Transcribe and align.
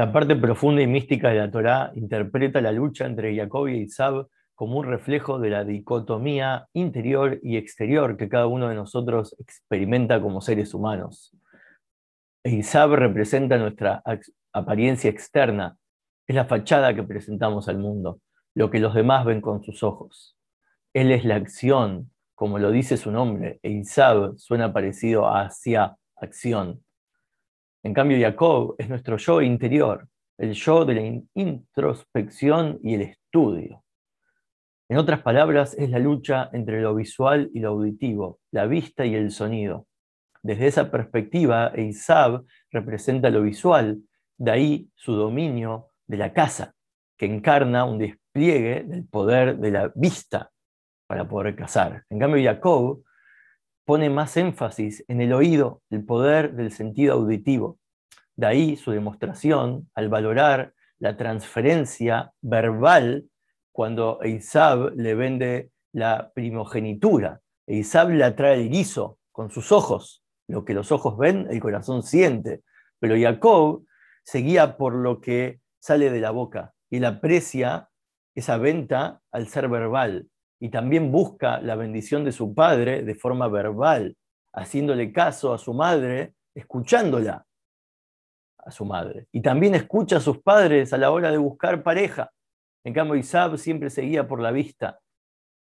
La 0.00 0.10
parte 0.10 0.34
profunda 0.34 0.80
y 0.80 0.86
mística 0.86 1.28
de 1.28 1.34
la 1.34 1.50
Torá 1.50 1.92
interpreta 1.94 2.62
la 2.62 2.72
lucha 2.72 3.04
entre 3.04 3.36
Jacob 3.36 3.68
y 3.68 3.82
Isab 3.82 4.28
como 4.54 4.78
un 4.78 4.86
reflejo 4.86 5.38
de 5.38 5.50
la 5.50 5.62
dicotomía 5.62 6.68
interior 6.72 7.38
y 7.42 7.58
exterior 7.58 8.16
que 8.16 8.30
cada 8.30 8.46
uno 8.46 8.70
de 8.70 8.76
nosotros 8.76 9.36
experimenta 9.38 10.18
como 10.22 10.40
seres 10.40 10.72
humanos. 10.72 11.36
Isab 12.44 12.94
representa 12.94 13.58
nuestra 13.58 14.02
apariencia 14.54 15.10
externa, 15.10 15.76
es 16.26 16.34
la 16.34 16.46
fachada 16.46 16.94
que 16.94 17.02
presentamos 17.02 17.68
al 17.68 17.76
mundo, 17.76 18.20
lo 18.54 18.70
que 18.70 18.80
los 18.80 18.94
demás 18.94 19.26
ven 19.26 19.42
con 19.42 19.62
sus 19.62 19.82
ojos. 19.82 20.34
Él 20.94 21.12
es 21.12 21.26
la 21.26 21.34
acción, 21.34 22.10
como 22.34 22.58
lo 22.58 22.70
dice 22.70 22.96
su 22.96 23.10
nombre, 23.10 23.60
e 23.62 23.68
Isab 23.68 24.38
suena 24.38 24.72
parecido 24.72 25.26
a 25.26 25.42
hacia 25.42 25.98
acción. 26.16 26.80
En 27.82 27.94
cambio, 27.94 28.18
Jacob 28.20 28.74
es 28.78 28.88
nuestro 28.88 29.16
yo 29.16 29.40
interior, 29.40 30.06
el 30.38 30.52
yo 30.52 30.84
de 30.84 30.94
la 30.94 31.22
introspección 31.34 32.78
y 32.82 32.94
el 32.94 33.02
estudio. 33.02 33.82
En 34.88 34.98
otras 34.98 35.22
palabras, 35.22 35.74
es 35.78 35.88
la 35.90 35.98
lucha 35.98 36.50
entre 36.52 36.80
lo 36.80 36.94
visual 36.94 37.50
y 37.54 37.60
lo 37.60 37.70
auditivo, 37.70 38.40
la 38.50 38.66
vista 38.66 39.06
y 39.06 39.14
el 39.14 39.30
sonido. 39.30 39.86
Desde 40.42 40.66
esa 40.66 40.90
perspectiva, 40.90 41.72
Eisab 41.74 42.44
representa 42.70 43.30
lo 43.30 43.42
visual, 43.42 44.02
de 44.36 44.50
ahí 44.50 44.88
su 44.94 45.12
dominio 45.12 45.88
de 46.06 46.16
la 46.16 46.32
casa, 46.32 46.74
que 47.16 47.26
encarna 47.26 47.84
un 47.84 47.98
despliegue 47.98 48.84
del 48.84 49.06
poder 49.06 49.58
de 49.58 49.70
la 49.70 49.92
vista 49.94 50.50
para 51.06 51.28
poder 51.28 51.54
cazar. 51.54 52.04
En 52.10 52.18
cambio, 52.18 52.42
Jacob 52.42 53.02
pone 53.90 54.08
más 54.08 54.36
énfasis 54.36 55.04
en 55.08 55.20
el 55.20 55.32
oído, 55.32 55.82
el 55.90 56.04
poder 56.04 56.54
del 56.54 56.70
sentido 56.70 57.14
auditivo. 57.14 57.80
De 58.36 58.46
ahí 58.46 58.76
su 58.76 58.92
demostración 58.92 59.90
al 59.96 60.08
valorar 60.08 60.74
la 61.00 61.16
transferencia 61.16 62.32
verbal 62.40 63.24
cuando 63.72 64.20
Eisab 64.22 64.92
le 64.94 65.16
vende 65.16 65.72
la 65.90 66.30
primogenitura. 66.32 67.40
Eisab 67.66 68.10
le 68.10 68.22
atrae 68.22 68.60
el 68.60 68.70
guiso 68.70 69.18
con 69.32 69.50
sus 69.50 69.72
ojos. 69.72 70.22
Lo 70.46 70.64
que 70.64 70.72
los 70.72 70.92
ojos 70.92 71.18
ven, 71.18 71.48
el 71.50 71.58
corazón 71.58 72.04
siente. 72.04 72.62
Pero 73.00 73.16
Jacob 73.20 73.84
se 74.22 74.38
guía 74.38 74.76
por 74.76 74.94
lo 74.94 75.20
que 75.20 75.58
sale 75.80 76.12
de 76.12 76.20
la 76.20 76.30
boca 76.30 76.74
y 76.90 76.98
él 76.98 77.06
aprecia 77.06 77.88
esa 78.36 78.56
venta 78.56 79.20
al 79.32 79.48
ser 79.48 79.68
verbal 79.68 80.29
y 80.60 80.68
también 80.68 81.10
busca 81.10 81.60
la 81.60 81.74
bendición 81.74 82.22
de 82.24 82.32
su 82.32 82.54
padre 82.54 83.02
de 83.02 83.14
forma 83.14 83.48
verbal, 83.48 84.16
haciéndole 84.52 85.12
caso 85.12 85.52
a 85.52 85.58
su 85.58 85.74
madre, 85.74 86.34
escuchándola 86.54 87.46
a 88.58 88.70
su 88.70 88.84
madre. 88.84 89.26
Y 89.32 89.40
también 89.40 89.74
escucha 89.74 90.18
a 90.18 90.20
sus 90.20 90.42
padres 90.42 90.92
a 90.92 90.98
la 90.98 91.10
hora 91.10 91.30
de 91.30 91.38
buscar 91.38 91.82
pareja. 91.82 92.30
En 92.84 92.92
cambio, 92.92 93.16
Isab 93.16 93.56
siempre 93.56 93.90
seguía 93.90 94.28
por 94.28 94.40
la 94.40 94.52
vista. 94.52 95.00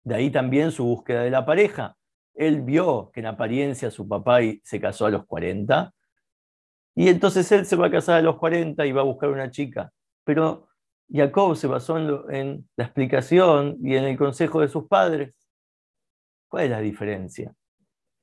De 0.04 0.16
ahí 0.16 0.32
también 0.32 0.72
su 0.72 0.84
búsqueda 0.84 1.22
de 1.22 1.30
la 1.30 1.46
pareja. 1.46 1.96
Él 2.34 2.62
vio 2.62 3.12
que 3.14 3.20
en 3.20 3.28
apariencia 3.28 3.92
su 3.92 4.08
papá 4.08 4.40
se 4.64 4.82
casó 4.82 5.06
a 5.06 5.12
los 5.12 5.26
40, 5.26 5.94
y 6.96 7.08
entonces 7.08 7.52
él 7.52 7.66
se 7.66 7.76
va 7.76 7.88
a 7.88 7.92
casar 7.92 8.18
a 8.18 8.22
los 8.22 8.38
40 8.38 8.86
y 8.86 8.92
va 8.92 9.02
a 9.02 9.06
buscar 9.06 9.30
una 9.30 9.50
chica. 9.50 9.92
Pero 10.24 10.68
Jacob 11.14 11.56
se 11.56 11.68
basó 11.68 11.98
en, 12.30 12.70
la 12.76 12.86
explicación 12.86 13.78
y 13.84 13.96
en 13.96 14.06
el 14.06 14.18
consejo 14.18 14.62
de 14.62 14.68
sus 14.68 14.88
padres. 14.88 15.34
¿Cuál 16.48 16.66
es 16.66 16.70
la 16.72 16.80
diferencia? 16.80 17.54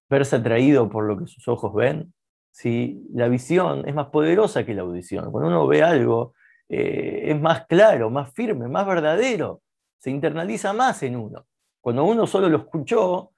¿Verse 0.09 0.37
atraído 0.37 0.89
por 0.89 1.05
lo 1.05 1.19
que 1.19 1.27
sus 1.27 1.47
ojos 1.49 1.75
ven? 1.75 2.13
Si 2.51 3.07
la 3.13 3.29
visión 3.29 3.87
es 3.87 3.95
más 3.95 4.07
poderosa 4.09 4.65
que 4.65 4.75
la 4.75 4.83
audición. 4.83 5.31
Cuando 5.31 5.49
uno 5.49 5.67
ve 5.67 5.83
algo, 5.83 6.35
eh, 6.69 7.25
es 7.27 7.41
más 7.41 7.67
claro, 7.67 8.11
más 8.11 8.33
firme, 8.33 8.69
más 8.69 8.87
verdadero. 8.87 9.63
Se 9.99 10.11
internaliza 10.11 10.73
más 10.73 11.03
en 11.03 11.17
uno. 11.17 11.47
Cuando 11.81 12.05
uno 12.05 12.27
solo 12.27 12.49
lo 12.49 12.59
escuchó, 12.59 13.33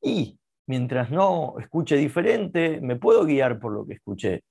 y 0.00 0.38
mientras 0.66 1.10
no 1.10 1.54
escuche 1.58 1.96
diferente, 1.96 2.80
me 2.80 2.96
puedo 2.96 3.24
guiar 3.24 3.58
por 3.58 3.72
lo 3.72 3.86
que 3.86 3.94
escuché. 3.94 4.42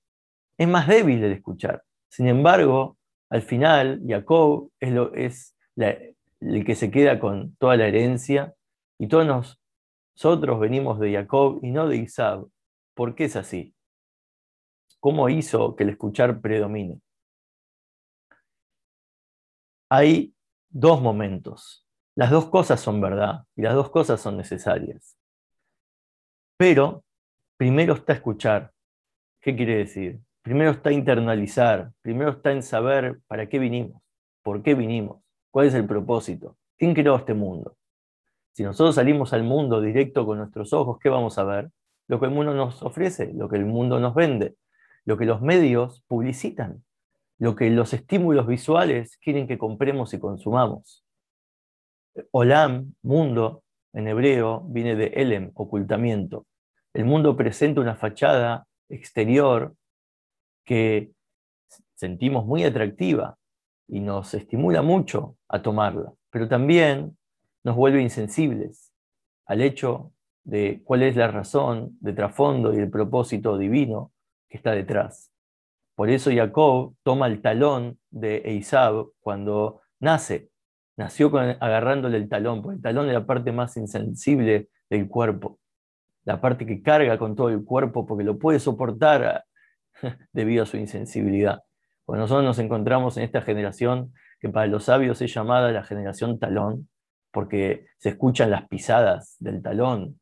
Es 0.58 0.68
más 0.68 0.88
débil 0.88 1.24
el 1.24 1.34
escuchar. 1.34 1.84
Sin 2.08 2.28
embargo, 2.28 2.98
al 3.32 3.42
final, 3.44 4.02
Jacob 4.06 4.72
es, 4.82 5.56
el 5.78 6.66
que 6.66 6.76
se 6.76 6.92
queda 6.92 7.18
con 7.18 7.56
toda 7.56 7.78
la 7.78 7.88
herencia 7.88 8.54
y 9.00 9.08
todos 9.08 9.26
nosotros 9.26 10.60
venimos 10.60 11.00
de 11.00 11.14
Jacob 11.14 11.62
y 11.64 11.72
no 11.72 11.88
de 11.88 11.96
Isab. 11.96 12.48
¿Por 12.94 13.16
qué 13.16 13.24
es 13.26 13.38
así? 13.38 13.74
¿Cómo 15.00 15.30
hizo 15.30 15.78
que 15.78 15.86
el 15.86 15.92
escuchar 15.92 16.42
predomine? 16.42 17.00
Hay 19.90 20.36
dos 20.68 21.02
momentos. 21.02 21.88
Las 22.16 22.32
dos 22.32 22.50
cosas 22.50 22.82
son 22.82 23.00
verdad 23.00 23.46
y 23.56 23.62
las 23.62 23.76
dos 23.76 23.90
cosas 23.92 24.20
son 24.20 24.36
necesarias. 24.36 25.18
Pero 26.58 27.06
primero 27.56 27.94
está 27.94 28.12
escuchar. 28.12 28.74
¿Qué 29.40 29.56
quiere 29.56 29.78
decir? 29.78 30.20
Primero 30.42 30.72
está 30.72 30.92
internalizar, 30.92 31.92
primero 32.02 32.32
está 32.32 32.52
en 32.52 32.64
saber 32.64 33.20
para 33.28 33.48
qué 33.48 33.60
vinimos, 33.60 34.02
por 34.44 34.64
qué 34.64 34.76
vinimos, 34.76 35.22
cuál 35.52 35.68
es 35.68 35.74
el 35.74 35.86
propósito, 35.86 36.58
quién 36.78 36.94
creó 36.94 37.16
este 37.16 37.34
mundo. 37.34 37.78
Si 38.54 38.64
nosotros 38.64 38.96
salimos 38.96 39.34
al 39.34 39.44
mundo 39.44 39.82
directo 39.82 40.26
con 40.26 40.40
nuestros 40.40 40.74
ojos, 40.74 41.00
¿qué 41.00 41.10
vamos 41.10 41.38
a 41.38 41.44
ver? 41.44 41.72
Lo 42.08 42.20
que 42.20 42.26
el 42.26 42.32
mundo 42.32 42.54
nos 42.54 42.84
ofrece, 42.84 43.32
lo 43.34 43.48
que 43.48 43.56
el 43.58 43.66
mundo 43.66 44.00
nos 44.00 44.14
vende, 44.14 44.56
lo 45.06 45.18
que 45.18 45.26
los 45.26 45.42
medios 45.42 46.04
publicitan, 46.08 46.84
lo 47.40 47.56
que 47.56 47.70
los 47.70 47.94
estímulos 47.94 48.48
visuales 48.48 49.18
quieren 49.18 49.48
que 49.48 49.58
compremos 49.58 50.14
y 50.14 50.20
consumamos. 50.20 51.06
Olam, 52.32 52.94
mundo, 53.02 53.64
en 53.94 54.08
hebreo, 54.08 54.62
viene 54.68 54.96
de 54.96 55.08
Elem, 55.16 55.52
ocultamiento. 55.54 56.46
El 56.94 57.06
mundo 57.06 57.38
presenta 57.38 57.80
una 57.80 57.96
fachada 57.96 58.68
exterior 58.90 59.74
que 60.64 61.12
sentimos 61.96 62.46
muy 62.46 62.64
atractiva 62.64 63.38
y 63.88 64.00
nos 64.00 64.34
estimula 64.34 64.82
mucho 64.82 65.38
a 65.48 65.62
tomarla, 65.62 66.14
pero 66.30 66.48
también 66.48 67.18
nos 67.64 67.76
vuelve 67.76 68.02
insensibles 68.02 68.92
al 69.46 69.62
hecho 69.62 70.14
de 70.44 70.82
cuál 70.84 71.04
es 71.04 71.16
la 71.16 71.28
razón 71.28 71.98
de 72.00 72.14
trasfondo 72.14 72.74
y 72.74 72.78
el 72.78 72.90
propósito 72.90 73.58
divino 73.58 74.12
que 74.50 74.58
está 74.58 74.72
detrás. 74.72 75.32
Por 75.96 76.10
eso 76.10 76.32
Jacob 76.34 76.96
toma 77.04 77.28
el 77.28 77.42
talón 77.42 78.00
de 78.10 78.38
Eisab 78.38 79.10
cuando 79.20 79.82
nace. 80.00 80.50
Nació 80.98 81.28
agarrándole 81.38 82.18
el 82.18 82.30
talón, 82.30 82.62
porque 82.62 82.78
el 82.78 82.82
talón 82.82 83.08
es 83.08 83.14
la 83.14 83.26
parte 83.26 83.52
más 83.52 83.78
insensible 83.78 84.70
del 84.90 85.08
cuerpo, 85.08 85.60
la 86.26 86.42
parte 86.42 86.66
que 86.66 86.82
carga 86.82 87.18
con 87.18 87.36
todo 87.36 87.50
el 87.50 87.64
cuerpo 87.64 88.06
porque 88.06 88.24
lo 88.24 88.38
puede 88.38 88.60
soportar 88.60 89.44
debido 90.34 90.64
a 90.64 90.66
su 90.66 90.78
insensibilidad. 90.78 91.64
Cuando 92.06 92.24
nosotros 92.24 92.46
nos 92.46 92.60
encontramos 92.60 93.18
en 93.18 93.24
esta 93.24 93.42
generación 93.42 94.14
que 94.40 94.50
para 94.50 94.68
los 94.68 94.86
sabios 94.86 95.22
es 95.22 95.34
llamada 95.34 95.72
la 95.72 95.84
generación 95.84 96.40
talón, 96.40 96.90
porque 97.32 97.86
se 97.98 98.10
escuchan 98.10 98.50
las 98.52 98.68
pisadas 98.68 99.36
del 99.40 99.62
talón 99.62 100.20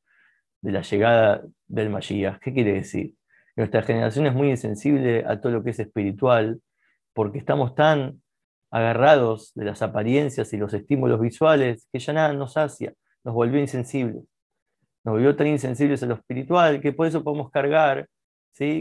de 0.61 0.71
la 0.71 0.81
llegada 0.81 1.41
del 1.67 1.89
Mashiach. 1.89 2.39
¿Qué 2.39 2.53
quiere 2.53 2.73
decir? 2.73 3.15
Nuestra 3.55 3.81
generación 3.81 4.25
es 4.27 4.33
muy 4.33 4.49
insensible 4.49 5.25
a 5.25 5.39
todo 5.41 5.51
lo 5.53 5.63
que 5.63 5.71
es 5.71 5.79
espiritual, 5.79 6.61
porque 7.13 7.39
estamos 7.39 7.75
tan 7.75 8.21
agarrados 8.71 9.51
de 9.55 9.65
las 9.65 9.81
apariencias 9.81 10.53
y 10.53 10.57
los 10.57 10.73
estímulos 10.73 11.19
visuales 11.19 11.87
que 11.91 11.99
ya 11.99 12.13
nada 12.13 12.33
nos 12.33 12.55
hacia, 12.57 12.93
nos 13.23 13.33
volvió 13.33 13.59
insensibles. 13.59 14.23
Nos 15.03 15.13
volvió 15.13 15.35
tan 15.35 15.47
insensibles 15.47 16.03
a 16.03 16.05
lo 16.05 16.15
espiritual 16.15 16.81
que 16.81 16.93
por 16.93 17.07
eso 17.07 17.23
podemos 17.23 17.49
cargar 17.51 18.07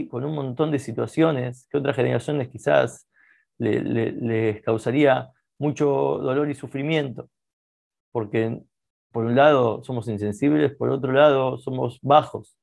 con 0.09 0.25
un 0.25 0.35
montón 0.35 0.71
de 0.71 0.79
situaciones 0.79 1.67
que 1.69 1.77
otras 1.77 1.95
generaciones 1.95 2.49
quizás 2.49 3.09
les 3.57 4.61
causaría 4.61 5.29
mucho 5.57 5.85
dolor 6.21 6.49
y 6.49 6.55
sufrimiento, 6.55 7.29
porque 8.11 8.61
por 9.11 9.25
un 9.25 9.35
lado 9.35 9.83
somos 9.83 10.07
insensibles, 10.07 10.75
por 10.75 10.89
otro 10.89 11.11
lado 11.13 11.57
somos 11.57 11.99
bajos 12.01 12.57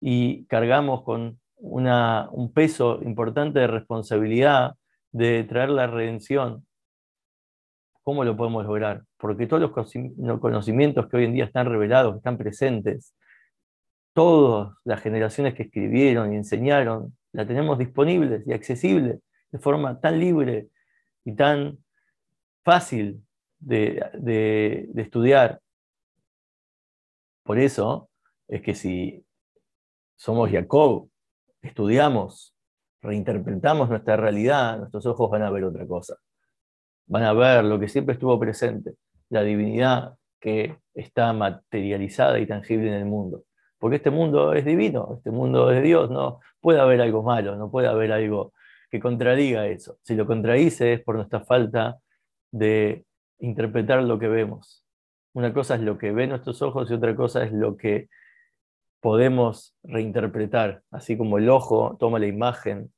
y 0.00 0.44
cargamos 0.46 1.02
con 1.02 1.40
un 1.56 2.52
peso 2.52 3.00
importante 3.02 3.60
de 3.60 3.66
responsabilidad 3.68 4.74
de 5.12 5.44
traer 5.44 5.70
la 5.70 5.86
redención. 5.86 6.66
¿Cómo 8.02 8.24
lo 8.24 8.36
podemos 8.36 8.66
lograr? 8.66 9.04
Porque 9.16 9.46
todos 9.46 9.62
los 9.62 10.40
conocimientos 10.40 11.08
que 11.08 11.16
hoy 11.16 11.24
en 11.24 11.32
día 11.32 11.44
están 11.44 11.66
revelados, 11.66 12.16
están 12.16 12.36
presentes, 12.36 13.14
todas 14.14 14.74
las 14.84 15.02
generaciones 15.02 15.54
que 15.54 15.64
escribieron 15.64 16.32
y 16.32 16.36
enseñaron, 16.36 17.16
la 17.32 17.46
tenemos 17.46 17.78
disponibles 17.78 18.46
y 18.46 18.52
accesible 18.52 19.20
de 19.50 19.58
forma 19.58 20.00
tan 20.00 20.18
libre 20.18 20.68
y 21.24 21.34
tan 21.34 21.78
fácil 22.62 23.22
de, 23.58 24.88
estudiar. 24.96 25.60
Por 27.42 27.58
eso 27.58 28.08
es 28.48 28.62
que 28.62 28.74
si 28.74 29.24
somos 30.16 30.50
Jacob, 30.50 31.10
estudiamos 31.60 32.54
reinterpretamos 33.04 33.90
nuestra 33.90 34.16
realidad, 34.16 34.78
nuestros 34.78 35.04
ojos 35.06 35.30
van 35.30 35.42
a 35.42 35.50
ver 35.50 35.64
otra 35.64 35.86
cosa. 35.86 36.16
Van 37.06 37.22
a 37.22 37.34
ver 37.34 37.62
lo 37.64 37.78
que 37.78 37.88
siempre 37.88 38.14
estuvo 38.14 38.40
presente, 38.40 38.94
la 39.28 39.42
divinidad 39.42 40.14
que 40.40 40.78
está 40.94 41.32
materializada 41.34 42.38
y 42.38 42.46
tangible 42.46 42.88
en 42.88 42.94
el 42.94 43.04
mundo. 43.04 43.44
Porque 43.78 43.96
este 43.96 44.10
mundo 44.10 44.52
es 44.54 44.64
divino, 44.64 45.14
este 45.16 45.30
mundo 45.30 45.70
es 45.70 45.76
de 45.76 45.82
Dios, 45.82 46.10
no 46.10 46.40
puede 46.60 46.80
haber 46.80 47.00
algo 47.00 47.22
malo, 47.22 47.56
no 47.56 47.70
puede 47.70 47.88
haber 47.88 48.12
algo 48.12 48.52
que 48.90 49.00
contradiga 49.00 49.66
eso. 49.66 49.98
Si 50.02 50.14
lo 50.14 50.26
contradice 50.26 50.94
es 50.94 51.00
por 51.02 51.16
nuestra 51.16 51.40
falta 51.40 51.98
de 52.50 53.04
interpretar 53.40 54.02
lo 54.02 54.18
que 54.18 54.28
vemos. 54.28 54.84
Una 55.34 55.52
cosa 55.52 55.74
es 55.74 55.80
lo 55.80 55.98
que 55.98 56.12
ven 56.12 56.30
nuestros 56.30 56.62
ojos 56.62 56.90
y 56.90 56.94
otra 56.94 57.16
cosa 57.16 57.44
es 57.44 57.52
lo 57.52 57.76
que 57.76 58.08
podemos 59.00 59.76
reinterpretar. 59.82 60.82
Así 60.90 61.18
como 61.18 61.38
el 61.38 61.50
ojo 61.50 61.96
toma 61.98 62.18
la 62.18 62.26
imagen, 62.26 62.92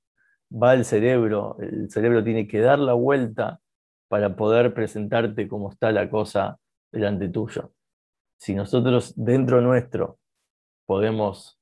va 0.52 0.72
al 0.72 0.84
cerebro, 0.84 1.56
el 1.60 1.90
cerebro 1.90 2.22
tiene 2.22 2.46
que 2.46 2.60
dar 2.60 2.78
la 2.78 2.92
vuelta 2.92 3.60
para 4.08 4.36
poder 4.36 4.74
presentarte 4.74 5.48
cómo 5.48 5.70
está 5.70 5.90
la 5.92 6.08
cosa 6.08 6.58
delante 6.92 7.28
tuyo. 7.28 7.72
Si 8.38 8.54
nosotros 8.54 9.14
dentro 9.16 9.60
nuestro 9.60 10.18
podemos 10.86 11.60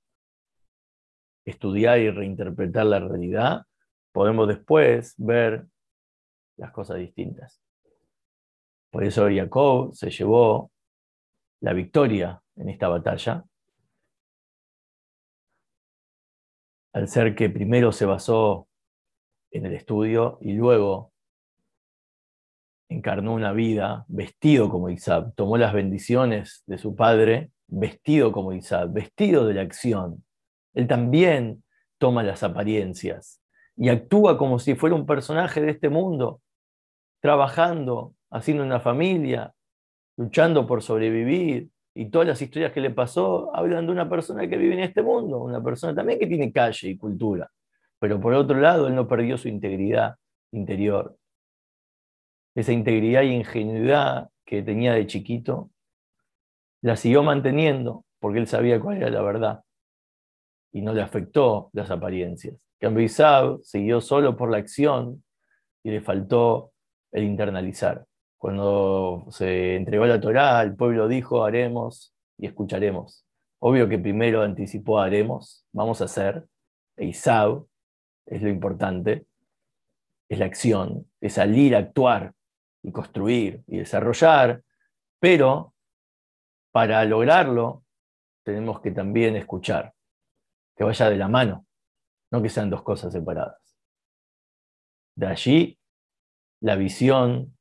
estudiar 1.44 1.98
y 1.98 2.10
reinterpretar 2.10 2.86
la 2.86 3.00
realidad, 3.00 3.66
podemos 4.12 4.48
después 4.48 5.14
ver 5.18 5.66
las 6.56 6.70
cosas 6.70 6.98
distintas. 6.98 7.60
Por 8.90 9.04
eso 9.04 9.26
Jacob 9.28 9.92
se 9.94 10.10
llevó 10.10 10.70
la 11.60 11.72
victoria 11.72 12.40
en 12.56 12.68
esta 12.68 12.88
batalla, 12.88 13.44
al 16.92 17.08
ser 17.08 17.34
que 17.34 17.50
primero 17.50 17.90
se 17.90 18.06
basó 18.06 18.68
en 19.50 19.66
el 19.66 19.74
estudio 19.74 20.38
y 20.40 20.52
luego 20.52 21.12
encarnó 22.88 23.34
una 23.34 23.52
vida 23.52 24.04
vestido 24.08 24.70
como 24.70 24.90
Isaac, 24.90 25.32
tomó 25.34 25.56
las 25.56 25.72
bendiciones 25.72 26.62
de 26.66 26.78
su 26.78 26.94
padre 26.94 27.50
vestido 27.66 28.32
como 28.32 28.52
Isaac, 28.52 28.92
vestido 28.92 29.46
de 29.46 29.54
la 29.54 29.62
acción. 29.62 30.24
Él 30.74 30.86
también 30.86 31.62
toma 31.98 32.22
las 32.22 32.42
apariencias 32.42 33.40
y 33.76 33.88
actúa 33.88 34.38
como 34.38 34.58
si 34.58 34.74
fuera 34.74 34.94
un 34.94 35.06
personaje 35.06 35.60
de 35.60 35.70
este 35.70 35.88
mundo, 35.88 36.40
trabajando, 37.20 38.14
haciendo 38.30 38.62
una 38.64 38.80
familia, 38.80 39.54
luchando 40.16 40.66
por 40.66 40.82
sobrevivir. 40.82 41.70
Y 41.96 42.06
todas 42.10 42.26
las 42.26 42.42
historias 42.42 42.72
que 42.72 42.80
le 42.80 42.90
pasó 42.90 43.54
hablan 43.54 43.86
de 43.86 43.92
una 43.92 44.08
persona 44.08 44.48
que 44.48 44.56
vive 44.56 44.74
en 44.74 44.80
este 44.80 45.02
mundo, 45.02 45.38
una 45.38 45.62
persona 45.62 45.94
también 45.94 46.18
que 46.18 46.26
tiene 46.26 46.52
calle 46.52 46.88
y 46.88 46.96
cultura. 46.96 47.50
Pero 48.00 48.20
por 48.20 48.34
otro 48.34 48.58
lado, 48.58 48.88
él 48.88 48.94
no 48.94 49.06
perdió 49.06 49.38
su 49.38 49.48
integridad 49.48 50.16
interior. 50.52 51.16
Esa 52.56 52.72
integridad 52.72 53.22
y 53.22 53.34
ingenuidad 53.34 54.28
que 54.44 54.62
tenía 54.62 54.92
de 54.92 55.06
chiquito, 55.06 55.70
la 56.84 56.96
siguió 56.96 57.22
manteniendo 57.22 58.04
porque 58.20 58.38
él 58.38 58.46
sabía 58.46 58.78
cuál 58.78 58.98
era 58.98 59.08
la 59.08 59.22
verdad 59.22 59.64
y 60.70 60.82
no 60.82 60.92
le 60.92 61.00
afectó 61.00 61.70
las 61.72 61.90
apariencias. 61.90 62.68
Cambio 62.78 63.08
siguió 63.62 64.02
solo 64.02 64.36
por 64.36 64.50
la 64.50 64.58
acción 64.58 65.24
y 65.82 65.90
le 65.90 66.02
faltó 66.02 66.72
el 67.10 67.24
internalizar. 67.24 68.04
Cuando 68.36 69.24
se 69.30 69.76
entregó 69.76 70.04
la 70.04 70.20
Torá, 70.20 70.60
el 70.60 70.76
pueblo 70.76 71.08
dijo, 71.08 71.44
haremos 71.44 72.12
y 72.36 72.46
escucharemos. 72.46 73.24
Obvio 73.60 73.88
que 73.88 73.98
primero 73.98 74.42
anticipó 74.42 75.00
haremos, 75.00 75.64
vamos 75.72 76.02
a 76.02 76.04
hacer, 76.04 76.44
e 76.96 77.06
Isab 77.06 77.64
es 78.26 78.42
lo 78.42 78.50
importante, 78.50 79.24
es 80.28 80.38
la 80.38 80.44
acción, 80.44 81.06
es 81.22 81.32
salir 81.32 81.74
a 81.76 81.78
actuar 81.78 82.34
y 82.82 82.92
construir 82.92 83.62
y 83.66 83.78
desarrollar, 83.78 84.62
pero 85.18 85.73
para 86.74 87.04
lograrlo 87.04 87.84
tenemos 88.42 88.80
que 88.80 88.90
también 88.90 89.36
escuchar 89.36 89.94
que 90.76 90.82
vaya 90.82 91.08
de 91.08 91.16
la 91.16 91.28
mano, 91.28 91.66
no 92.32 92.42
que 92.42 92.48
sean 92.48 92.68
dos 92.68 92.82
cosas 92.82 93.12
separadas. 93.12 93.78
De 95.14 95.28
allí, 95.28 95.78
la 96.60 96.74
visión 96.74 97.56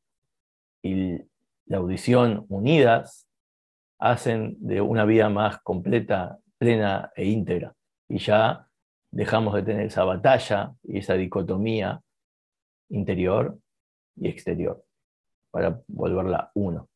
y 0.81 1.19
la 1.67 1.77
audición 1.77 2.47
unidas 2.49 3.27
hacen 3.99 4.57
de 4.59 4.81
una 4.81 5.05
vida 5.05 5.29
más 5.29 5.61
completa, 5.61 6.39
plena 6.57 7.11
e 7.15 7.25
íntegra. 7.25 7.75
Y 8.09 8.17
ya 8.17 8.67
dejamos 9.11 9.53
de 9.53 9.61
tener 9.61 9.85
esa 9.85 10.05
batalla 10.05 10.73
y 10.81 10.97
esa 10.97 11.13
dicotomía 11.13 12.01
interior 12.89 13.59
y 14.15 14.27
exterior 14.27 14.83
para 15.51 15.79
volverla 15.87 16.49
uno. 16.55 16.89